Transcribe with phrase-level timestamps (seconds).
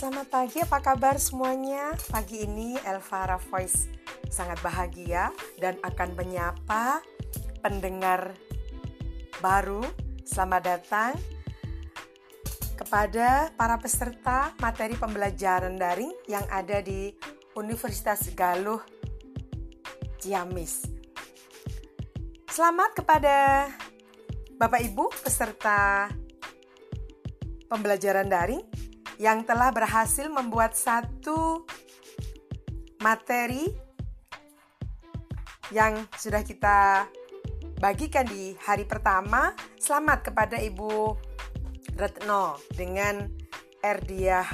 [0.00, 1.92] Selamat pagi, apa kabar semuanya?
[2.08, 3.84] Pagi ini Elvara Voice
[4.32, 5.28] sangat bahagia
[5.60, 7.04] dan akan menyapa
[7.60, 8.32] pendengar
[9.44, 9.84] baru.
[10.24, 11.12] Selamat datang
[12.80, 17.12] kepada para peserta materi pembelajaran daring yang ada di
[17.52, 18.80] Universitas Galuh
[20.16, 20.88] Ciamis.
[22.48, 23.68] Selamat kepada
[24.56, 26.08] Bapak Ibu peserta
[27.68, 28.79] pembelajaran daring
[29.20, 31.68] yang telah berhasil membuat satu
[33.04, 33.68] materi
[35.68, 37.04] yang sudah kita
[37.76, 39.52] bagikan di hari pertama.
[39.76, 41.20] Selamat kepada Ibu
[42.00, 43.28] Retno dengan
[43.84, 44.48] Erdiah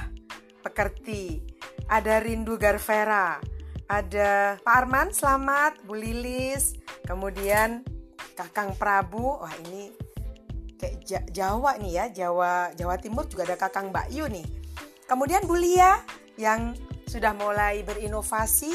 [0.66, 1.38] Pekerti.
[1.86, 3.38] Ada Rindu Garvera.
[3.86, 5.86] Ada Pak Arman, selamat.
[5.86, 6.74] Bu Lilis.
[7.06, 7.86] Kemudian
[8.34, 9.46] Kakang Prabu.
[9.46, 10.05] Wah ini
[10.76, 14.46] kayak Jawa nih ya, Jawa Jawa Timur juga ada Kakang Mbak Yu nih.
[15.08, 16.00] Kemudian Bu Lia
[16.36, 18.74] yang sudah mulai berinovasi,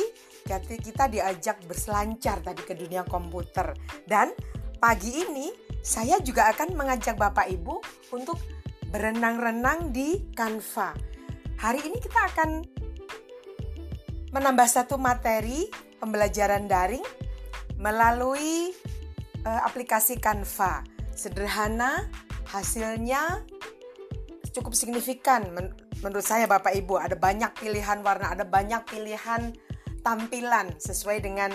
[0.81, 3.75] kita diajak berselancar tadi ke dunia komputer.
[4.07, 4.33] Dan
[4.79, 7.75] pagi ini saya juga akan mengajak Bapak Ibu
[8.15, 8.39] untuk
[8.89, 10.95] berenang-renang di Canva.
[11.61, 12.49] Hari ini kita akan
[14.31, 15.67] menambah satu materi
[15.99, 17.03] pembelajaran daring
[17.77, 18.71] melalui
[19.43, 22.07] uh, aplikasi Canva sederhana,
[22.51, 23.43] hasilnya
[24.51, 26.97] cukup signifikan Men menurut saya Bapak Ibu.
[26.97, 29.53] Ada banyak pilihan warna, ada banyak pilihan
[30.01, 31.53] tampilan sesuai dengan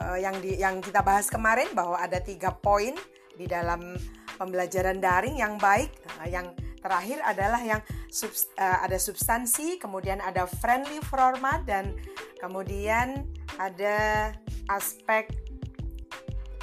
[0.00, 2.96] uh, yang di yang kita bahas kemarin bahwa ada tiga poin
[3.36, 3.96] di dalam
[4.40, 5.92] pembelajaran daring yang baik.
[6.18, 11.94] Uh, yang terakhir adalah yang sub, uh, ada substansi, kemudian ada friendly format dan
[12.40, 13.28] kemudian
[13.60, 14.32] ada
[14.72, 15.28] aspek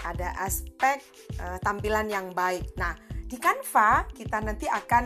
[0.05, 1.01] ada aspek
[1.39, 2.75] uh, tampilan yang baik.
[2.75, 2.95] Nah,
[3.29, 5.05] di Canva kita nanti akan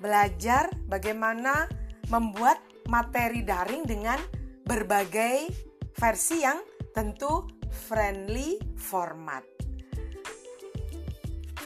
[0.00, 1.66] belajar bagaimana
[2.12, 4.18] membuat materi daring dengan
[4.62, 5.50] berbagai
[5.96, 6.60] versi yang
[6.94, 7.48] tentu
[7.88, 9.42] friendly format.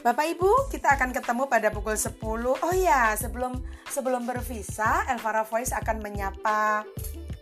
[0.01, 2.17] Bapak Ibu, kita akan ketemu pada pukul 10.
[2.57, 6.81] Oh ya, sebelum sebelum bervisa, Elvara Voice akan menyapa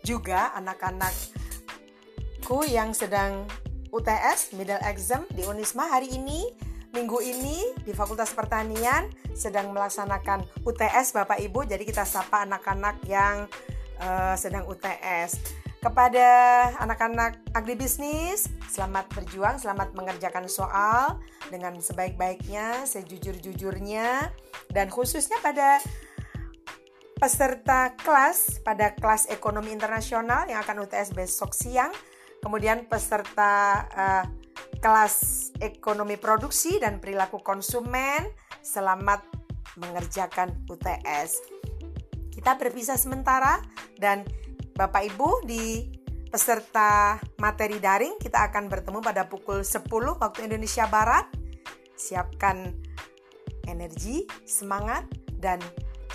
[0.04, 3.48] juga anak-anakku yang sedang
[3.90, 6.46] UTS middle exam di Unisma hari ini
[6.94, 11.70] minggu ini di Fakultas Pertanian sedang melaksanakan UTS Bapak Ibu.
[11.70, 13.46] Jadi kita sapa anak-anak yang
[14.02, 16.28] uh, sedang UTS kepada
[16.84, 24.28] anak-anak agribisnis selamat berjuang selamat mengerjakan soal dengan sebaik-baiknya sejujur-jujurnya
[24.76, 25.80] dan khususnya pada
[27.16, 31.96] peserta kelas pada kelas ekonomi internasional yang akan UTS besok siang
[32.44, 34.26] kemudian peserta uh,
[34.80, 38.32] kelas ekonomi produksi dan perilaku konsumen
[38.64, 39.24] selamat
[39.80, 41.40] mengerjakan UTS.
[42.32, 43.60] Kita berpisah sementara
[44.00, 44.24] dan
[44.76, 45.92] Bapak Ibu di
[46.30, 49.84] peserta materi daring kita akan bertemu pada pukul 10
[50.22, 51.28] waktu Indonesia Barat.
[52.00, 52.72] Siapkan
[53.68, 55.04] energi, semangat
[55.36, 55.60] dan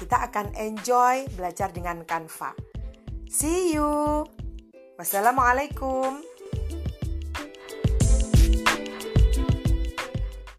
[0.01, 2.57] kita akan enjoy belajar dengan Canva.
[3.29, 4.44] See you.
[5.05, 6.25] Wassalamualaikum.